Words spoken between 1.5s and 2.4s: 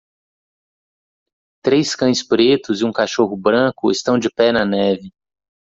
Três cães